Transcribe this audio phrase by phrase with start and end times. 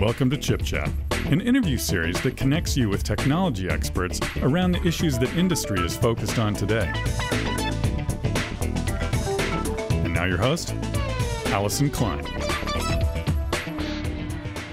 [0.00, 0.88] Welcome to Chip Chat,
[1.26, 5.96] an interview series that connects you with technology experts around the issues that industry is
[5.96, 6.88] focused on today.
[9.90, 10.72] And now, your host,
[11.46, 12.24] Allison Klein.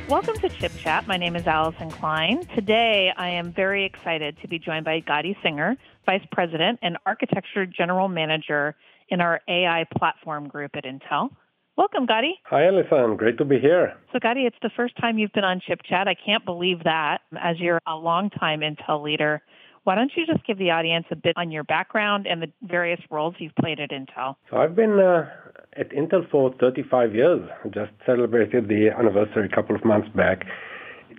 [0.10, 1.08] Welcome to Chip Chat.
[1.08, 2.46] My name is Allison Klein.
[2.54, 7.66] Today, I am very excited to be joined by Gadi Singer, Vice President and Architecture
[7.66, 8.76] General Manager
[9.10, 11.32] in our AI Platform Group at Intel.
[11.78, 12.40] Welcome, Gadi.
[12.46, 13.18] Hi, Allison.
[13.18, 13.96] Great to be here.
[14.14, 16.08] So, Gadi, it's the first time you've been on Chip Chat.
[16.08, 19.42] I can't believe that, as you're a longtime Intel leader.
[19.84, 23.02] Why don't you just give the audience a bit on your background and the various
[23.12, 24.36] roles you've played at Intel?
[24.50, 25.30] So, I've been uh,
[25.76, 27.42] at Intel for 35 years.
[27.72, 30.46] Just celebrated the anniversary a couple of months back.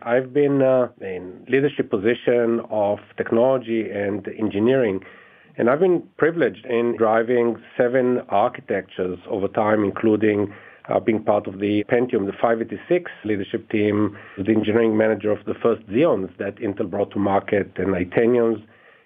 [0.03, 5.01] I've been uh, in leadership position of technology and engineering
[5.57, 10.53] and I've been privileged in driving seven architectures over time, including
[10.89, 15.55] uh, being part of the Pentium, the 586 leadership team, the engineering manager of the
[15.55, 18.63] first Xeons that Intel brought to market, and Itaniums,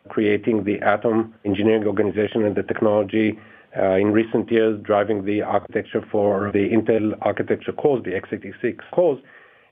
[0.08, 3.39] creating the Atom engineering organization and the technology.
[3.77, 9.22] Uh, in recent years, driving the architecture for the Intel architecture cores, the x86 cores,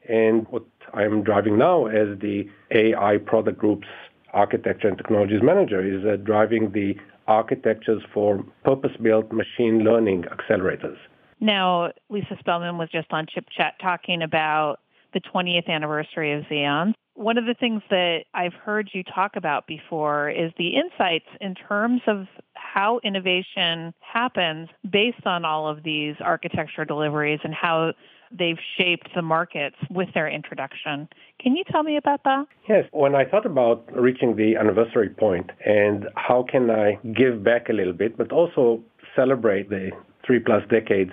[0.09, 0.65] and what
[0.95, 3.89] I'm driving now as the AI product group's
[4.33, 6.95] architecture and technologies manager is uh, driving the
[7.27, 10.97] architectures for purpose-built machine learning accelerators.
[11.41, 14.81] Now, Lisa Spelman was just on Chip Chat talking about
[15.15, 16.95] the 20th anniversary of Xeon.
[17.15, 21.55] One of the things that I've heard you talk about before is the insights in
[21.55, 27.93] terms of how innovation happens based on all of these architecture deliveries and how
[28.37, 31.09] they've shaped the markets with their introduction.
[31.41, 32.47] Can you tell me about that?
[32.69, 32.85] Yes.
[32.93, 37.73] When I thought about reaching the anniversary point and how can I give back a
[37.73, 38.83] little bit, but also
[39.15, 39.91] celebrate the
[40.27, 41.13] three plus decades,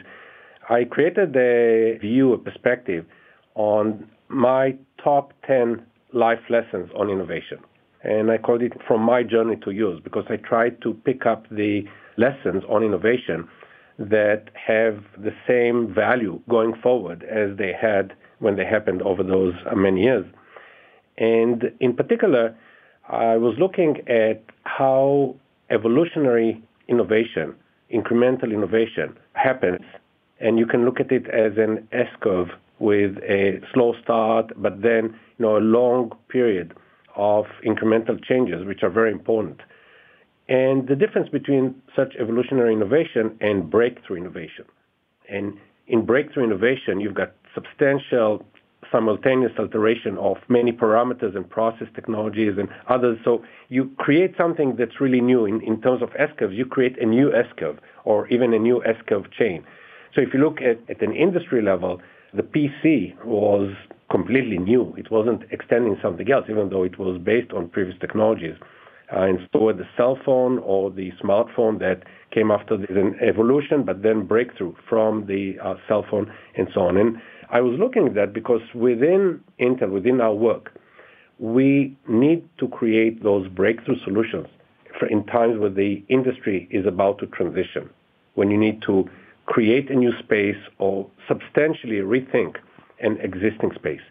[0.69, 3.05] I created a view, a perspective
[3.55, 7.59] on my top 10 life lessons on innovation.
[8.03, 11.45] And I called it From My Journey to Yours because I tried to pick up
[11.49, 11.83] the
[12.17, 13.47] lessons on innovation
[13.97, 19.53] that have the same value going forward as they had when they happened over those
[19.69, 20.25] uh, many years.
[21.17, 22.55] And in particular,
[23.07, 25.35] I was looking at how
[25.69, 27.55] evolutionary innovation,
[27.93, 29.81] incremental innovation happens.
[30.39, 34.81] And you can look at it as an S curve with a slow start, but
[34.81, 36.73] then you know a long period
[37.15, 39.61] of incremental changes, which are very important
[40.47, 44.65] and the difference between such evolutionary innovation and breakthrough innovation.
[45.27, 45.57] And
[45.87, 48.45] in breakthrough innovation, you've got substantial
[48.91, 53.17] simultaneous alteration of many parameters and process technologies and others.
[53.25, 56.53] So you create something that's really new in, in terms of S-curves.
[56.53, 59.65] You create a new S-curve or even a new S-curve chain.
[60.13, 61.99] So if you look at, at an industry level,
[62.33, 63.73] the PC was
[64.11, 64.93] completely new.
[64.97, 68.55] It wasn't extending something else, even though it was based on previous technologies
[69.11, 72.89] uh, so the cell phone or the smartphone that came after this
[73.21, 76.97] evolution, but then breakthrough from the uh, cell phone and so on.
[76.97, 77.17] And
[77.49, 80.73] I was looking at that because within Intel, within our work,
[81.37, 84.47] we need to create those breakthrough solutions
[85.09, 87.89] in times where the industry is about to transition,
[88.35, 89.07] when you need to
[89.45, 92.55] create a new space or substantially rethink
[93.01, 94.01] an existing space.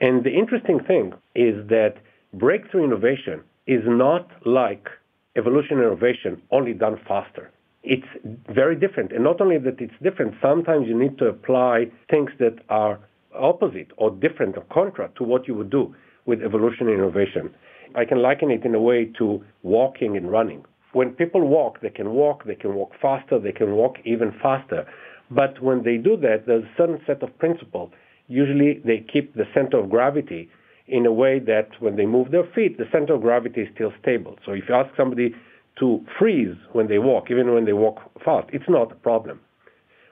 [0.00, 1.96] And the interesting thing is that
[2.32, 4.88] breakthrough innovation is not like
[5.36, 7.50] evolutionary innovation only done faster.
[7.82, 8.06] It's
[8.52, 9.12] very different.
[9.12, 12.98] And not only that it's different, sometimes you need to apply things that are
[13.34, 15.94] opposite or different or contra to what you would do
[16.24, 17.54] with evolutionary innovation.
[17.94, 20.64] I can liken it in a way to walking and running.
[20.92, 24.86] When people walk, they can walk, they can walk faster, they can walk even faster.
[25.30, 27.90] But when they do that, there's a certain set of principles.
[28.28, 30.50] Usually they keep the center of gravity
[30.88, 33.92] in a way that when they move their feet, the center of gravity is still
[34.00, 34.36] stable.
[34.44, 35.34] So if you ask somebody
[35.80, 39.40] to freeze when they walk, even when they walk fast, it's not a problem.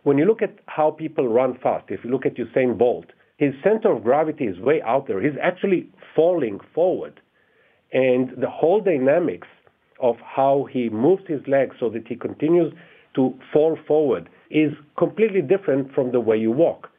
[0.03, 3.07] When you look at how people run fast, if you look at Usain Bolt,
[3.39, 5.21] his center of gravity is way out there.
[5.21, 7.21] He's actually falling forward.
[7.93, 9.49] And the whole dynamics
[10.01, 12.73] of how he moves his legs so that he continues
[13.15, 16.91] to fall forward is completely different from the way you walk.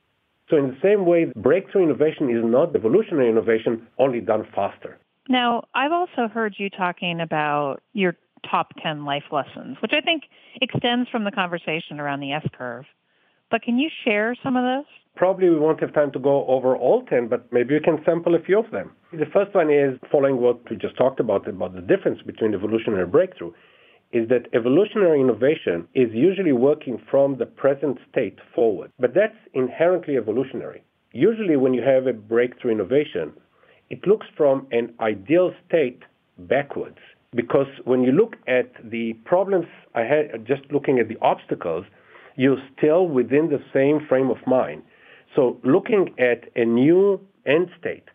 [0.50, 5.00] So in the same way, breakthrough innovation is not evolutionary innovation, only done faster.
[5.28, 8.16] Now, I've also heard you talking about your
[8.50, 10.24] top 10 life lessons, which I think
[10.62, 12.86] extends from the conversation around the S curve.
[13.50, 14.86] But can you share some of those?
[15.16, 18.36] Probably we won't have time to go over all 10, but maybe we can sample
[18.36, 18.92] a few of them.
[19.14, 23.08] The first one is following what we just talked about, about the difference between evolutionary
[23.08, 23.52] breakthrough
[24.16, 28.90] is that evolutionary innovation is usually working from the present state forward.
[28.98, 30.82] But that's inherently evolutionary.
[31.12, 33.34] usually when you have a breakthrough innovation,
[33.90, 36.02] it looks from an ideal state
[36.38, 37.02] backwards.
[37.42, 41.86] Because when you look at the problems I had, just looking at the obstacles,
[42.38, 44.82] you're still within the same frame of mind.
[45.36, 48.08] So looking at a new end state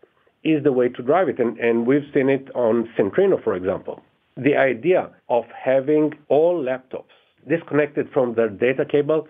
[0.45, 1.39] is the way to drive it.
[1.39, 4.03] And, and we've seen it on Centrino, for example.
[4.37, 7.15] The idea of having all laptops
[7.49, 9.27] disconnected from their data cable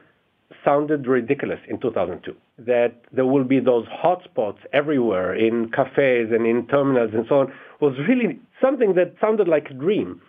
[0.65, 2.35] sounded ridiculous in 2002.
[2.59, 7.53] That there will be those hotspots everywhere in cafes and in terminals and so on
[7.81, 10.21] was really something that sounded like a dream.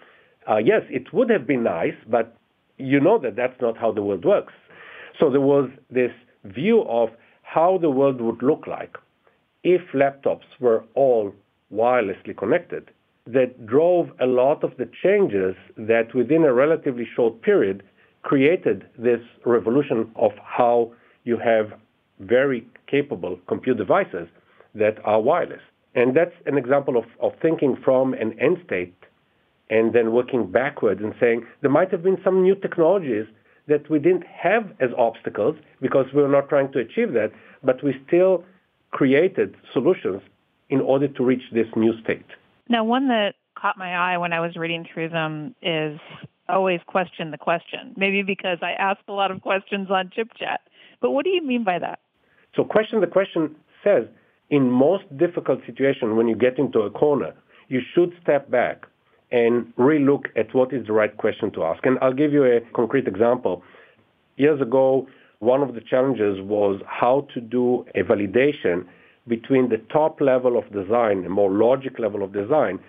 [0.50, 2.36] Uh, yes, it would have been nice, but
[2.78, 4.54] you know that that's not how the world works.
[5.20, 6.12] So there was this
[6.46, 7.10] view of
[7.44, 8.96] how the world would look like
[9.64, 11.34] if laptops were all
[11.74, 12.90] wirelessly connected
[13.28, 17.84] that drove a lot of the changes that within a relatively short period
[18.24, 20.92] created this revolution of how
[21.24, 21.74] you have
[22.20, 24.28] very capable compute devices
[24.76, 25.62] that are wireless.
[25.96, 28.96] And that's an example of, of thinking from an end state
[29.70, 33.26] and then working backwards and saying there might have been some new technologies
[33.68, 37.32] that we didn't have as obstacles because we were not trying to achieve that,
[37.64, 38.44] but we still
[38.92, 40.22] created solutions
[40.70, 42.26] in order to reach this new state.
[42.72, 46.00] Now, one that caught my eye when I was reading through them is
[46.48, 47.94] always question the question.
[47.98, 50.62] Maybe because I ask a lot of questions on chip chat.
[51.02, 52.00] But what do you mean by that?
[52.56, 54.06] So question the question says
[54.50, 57.34] in most difficult situations when you get into a corner,
[57.68, 58.86] you should step back
[59.34, 61.86] and relook at what is the right question to ask.
[61.86, 63.64] And I'll give you a concrete example.
[64.38, 65.08] Years ago,
[65.40, 68.86] one of the challenges was how to do a validation
[69.28, 72.80] between the top level of design, a more logic level of design,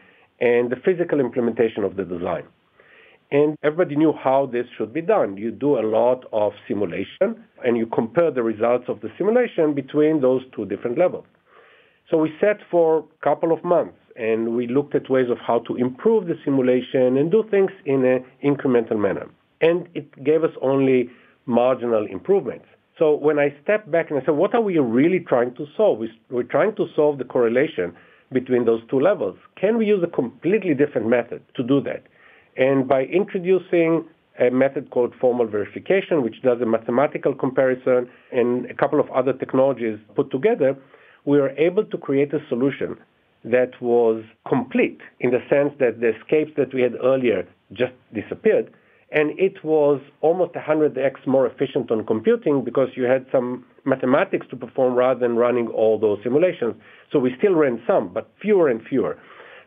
[0.40, 2.44] and the physical implementation of the design.
[3.30, 5.38] And everybody knew how this should be done.
[5.38, 10.20] You do a lot of simulation and you compare the results of the simulation between
[10.20, 11.24] those two different levels.
[12.10, 15.60] So we sat for a couple of months and we looked at ways of how
[15.60, 19.30] to improve the simulation and do things in an incremental manner.
[19.62, 21.08] And it gave us only
[21.46, 22.66] marginal improvements.
[23.02, 25.98] So when I step back and I said, what are we really trying to solve?
[26.30, 27.96] We're trying to solve the correlation
[28.32, 29.36] between those two levels.
[29.60, 32.04] Can we use a completely different method to do that?
[32.56, 34.04] And by introducing
[34.38, 39.32] a method called formal verification, which does a mathematical comparison and a couple of other
[39.32, 40.76] technologies put together,
[41.24, 42.96] we were able to create a solution
[43.42, 48.72] that was complete in the sense that the escapes that we had earlier just disappeared.
[49.14, 54.56] And it was almost 100x more efficient on computing because you had some mathematics to
[54.56, 56.74] perform rather than running all those simulations.
[57.12, 59.18] So we still ran some, but fewer and fewer.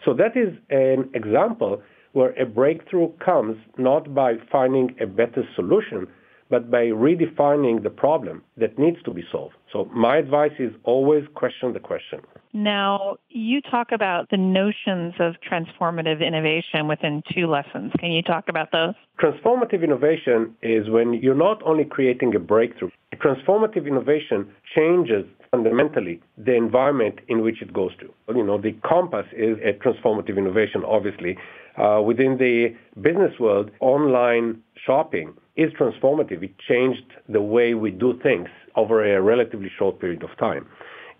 [0.03, 1.81] So that is an example
[2.13, 6.07] where a breakthrough comes not by finding a better solution,
[6.49, 9.55] but by redefining the problem that needs to be solved.
[9.71, 12.21] So my advice is always question the question.
[12.55, 17.91] Now, you talk about the notions of transformative innovation within two lessons.
[17.99, 18.93] Can you talk about those?
[19.19, 26.55] Transformative innovation is when you're not only creating a breakthrough, transformative innovation changes fundamentally the
[26.55, 28.09] environment in which it goes to.
[28.33, 31.37] You know, the compass is a transformative innovation, obviously.
[31.77, 36.41] Uh, within the business world, online shopping is transformative.
[36.41, 38.47] It changed the way we do things
[38.77, 40.65] over a relatively short period of time.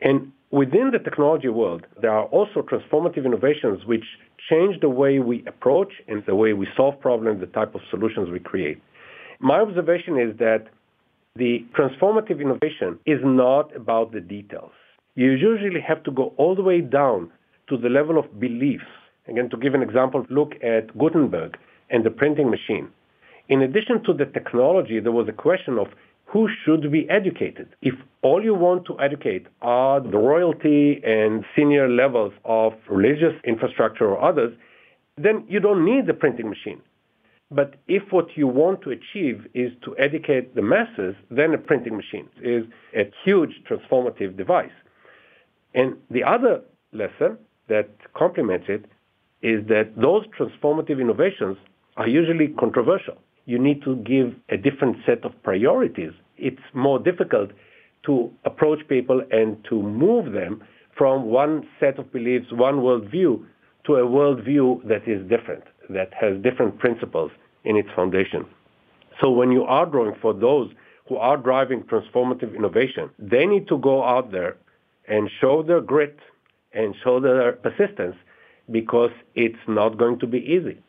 [0.01, 4.05] And within the technology world, there are also transformative innovations which
[4.49, 8.29] change the way we approach and the way we solve problems, the type of solutions
[8.29, 8.81] we create.
[9.41, 10.67] My observation is that
[11.35, 14.71] the transformative innovation is not about the details.
[15.15, 17.31] You usually have to go all the way down
[17.67, 18.91] to the level of beliefs.
[19.27, 21.57] Again, to give an example, look at Gutenberg
[21.89, 22.87] and the printing machine.
[23.49, 25.87] In addition to the technology, there was a question of
[26.25, 27.69] who should be educated.
[27.81, 34.07] If all you want to educate are the royalty and senior levels of religious infrastructure
[34.07, 34.53] or others,
[35.17, 36.81] then you don't need the printing machine.
[37.51, 41.95] But if what you want to achieve is to educate the masses, then a printing
[41.95, 42.65] machine is
[42.95, 44.77] a huge transformative device.
[45.73, 48.85] And the other lesson that complements it
[49.41, 51.57] is that those transformative innovations
[51.97, 53.17] are usually controversial.
[53.45, 56.11] You need to give a different set of priorities.
[56.37, 57.51] It's more difficult
[58.05, 60.63] to approach people and to move them
[60.97, 63.45] from one set of beliefs, one worldview,
[63.85, 67.31] to a worldview that is different that has different principles
[67.63, 68.45] in its foundation.
[69.21, 70.71] So when you are drawing for those
[71.07, 74.57] who are driving transformative innovation, they need to go out there
[75.07, 76.17] and show their grit
[76.73, 78.15] and show their persistence
[78.71, 80.79] because it's not going to be easy.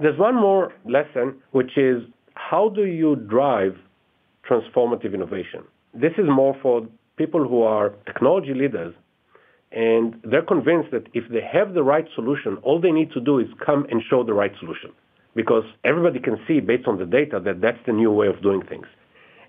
[0.00, 2.02] There's one more lesson, which is
[2.34, 3.76] how do you drive
[4.48, 5.64] transformative innovation?
[5.94, 6.86] This is more for
[7.16, 8.94] people who are technology leaders
[9.74, 13.40] and they're convinced that if they have the right solution, all they need to do
[13.40, 14.90] is come and show the right solution
[15.34, 18.62] because everybody can see based on the data that that's the new way of doing
[18.62, 18.86] things.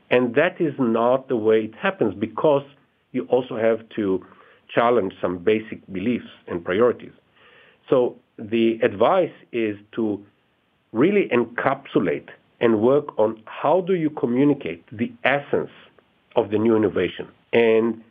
[0.09, 2.63] And that is not the way it happens because
[3.11, 4.25] you also have to
[4.73, 7.13] challenge some basic beliefs and priorities.
[7.89, 10.25] So the advice is to
[10.95, 12.29] really encapsulate
[12.61, 15.69] and work on how do you communicate the essence
[16.37, 17.27] of the new innovation.
[17.51, 18.01] And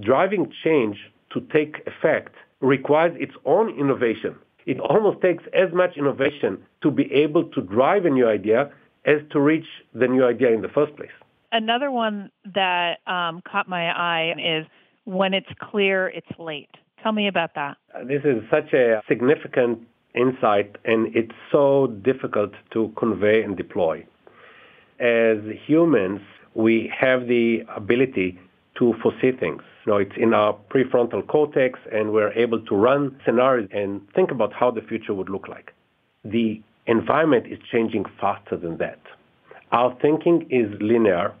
[0.00, 0.96] driving change
[1.32, 4.34] to take effect requires its own innovation.
[4.64, 8.70] It almost takes as much innovation to be able to drive a new idea
[9.04, 11.10] as to reach the new idea in the first place.
[11.52, 14.66] Another one that um, caught my eye is
[15.04, 16.70] when it's clear, it's late.
[17.02, 17.76] Tell me about that.
[18.06, 19.80] This is such a significant
[20.14, 24.04] insight, and it's so difficult to convey and deploy.
[24.98, 26.20] As humans,
[26.54, 28.38] we have the ability
[28.78, 29.62] to foresee things.
[29.86, 34.30] You know, it's in our prefrontal cortex, and we're able to run scenarios and think
[34.30, 35.72] about how the future would look like.
[36.24, 39.00] The environment is changing faster than that.
[39.72, 41.32] Our thinking is linear,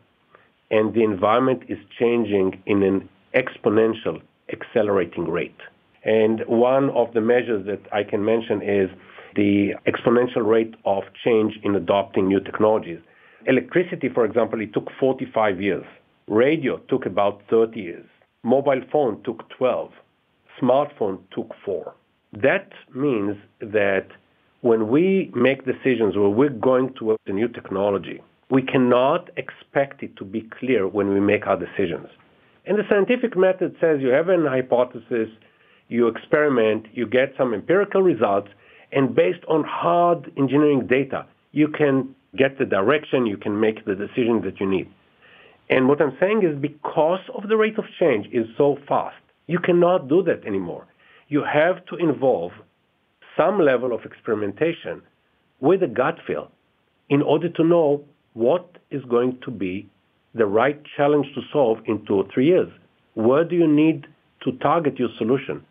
[0.70, 4.22] and the environment is changing in an exponential,
[4.52, 5.60] accelerating rate.
[6.04, 8.90] And one of the measures that I can mention is
[9.36, 13.00] the exponential rate of change in adopting new technologies.
[13.46, 15.84] Electricity, for example, it took 45 years.
[16.26, 18.06] Radio took about 30 years.
[18.42, 19.90] Mobile phone took 12.
[20.60, 21.94] Smartphone took 4.
[22.32, 24.06] That means that
[24.62, 30.16] when we make decisions where we're going towards a new technology, we cannot expect it
[30.16, 32.08] to be clear when we make our decisions.
[32.66, 35.28] And the scientific method says you have an hypothesis,
[35.90, 38.48] you experiment, you get some empirical results,
[38.92, 43.94] and based on hard engineering data, you can get the direction, you can make the
[43.94, 44.88] decision that you need.
[45.68, 49.16] And what I'm saying is because of the rate of change is so fast,
[49.46, 50.86] you cannot do that anymore.
[51.28, 52.52] You have to involve
[53.36, 55.02] some level of experimentation
[55.60, 56.50] with a gut feel
[57.08, 58.04] in order to know
[58.34, 59.88] what is going to be
[60.34, 62.68] the right challenge to solve in two or three years.
[63.14, 64.06] Where do you need
[64.44, 65.64] to target your solution?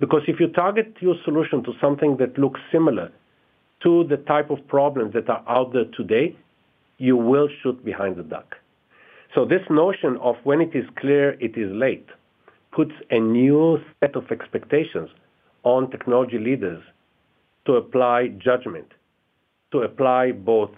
[0.00, 3.10] Because if you target your solution to something that looks similar
[3.82, 6.36] to the type of problems that are out there today,
[6.98, 8.56] you will shoot behind the duck.
[9.34, 12.06] So this notion of when it is clear, it is late
[12.76, 15.08] puts a new set of expectations
[15.62, 16.82] on technology leaders
[17.64, 18.86] to apply judgment,
[19.72, 20.70] to apply both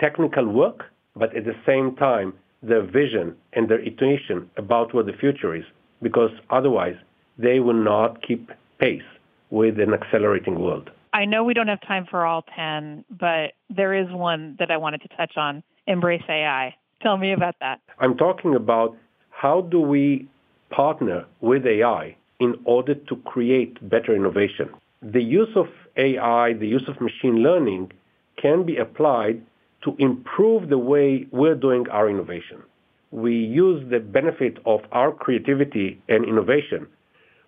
[0.00, 0.84] technical work,
[1.16, 5.64] but at the same time, their vision and their intuition about what the future is,
[6.00, 6.94] because otherwise
[7.38, 9.02] they will not keep pace
[9.50, 10.90] with an accelerating world.
[11.12, 14.78] I know we don't have time for all 10, but there is one that I
[14.78, 16.74] wanted to touch on Embrace AI.
[17.02, 17.80] Tell me about that.
[17.98, 18.96] I'm talking about
[19.30, 20.28] how do we
[20.70, 24.70] partner with AI in order to create better innovation.
[25.02, 27.92] The use of AI, the use of machine learning
[28.40, 29.42] can be applied
[29.84, 32.62] to improve the way we're doing our innovation.
[33.10, 36.86] We use the benefit of our creativity and innovation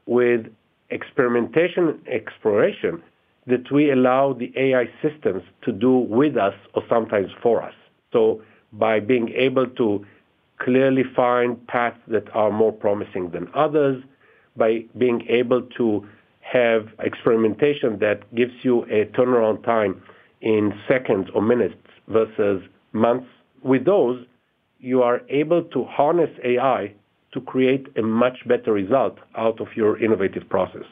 [0.06, 0.46] with
[0.90, 3.02] experimentation exploration
[3.46, 7.74] that we allow the AI systems to do with us or sometimes for us.
[8.12, 8.42] So
[8.72, 10.04] by being able to
[10.58, 14.02] clearly find paths that are more promising than others,
[14.56, 16.06] by being able to
[16.40, 20.00] have experimentation that gives you a turnaround time
[20.40, 21.74] in seconds or minutes
[22.08, 23.26] versus months.
[23.62, 24.24] With those,
[24.78, 26.94] you are able to harness AI
[27.34, 30.86] to create a much better result out of your innovative process.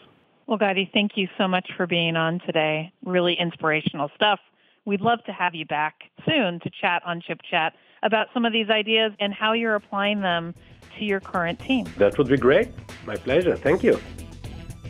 [0.47, 2.93] Well, Gadi, thank you so much for being on today.
[3.05, 4.41] Really inspirational stuff.
[4.85, 5.95] We'd love to have you back
[6.27, 10.21] soon to chat on Chip Chat about some of these ideas and how you're applying
[10.21, 10.55] them
[10.99, 11.87] to your current team.
[11.99, 12.69] That would be great.
[13.07, 13.57] My pleasure.
[13.57, 13.99] Thank you.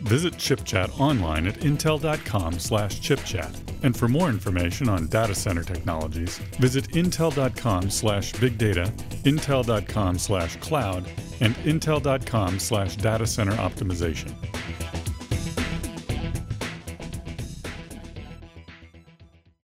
[0.02, 3.56] Visit ChipChat online at intel.com slash chipchat.
[3.84, 8.92] And for more information on data center technologies, visit intel.com slash big data,
[9.24, 11.08] intel.com slash cloud,
[11.40, 14.34] and intel.com slash data center optimization.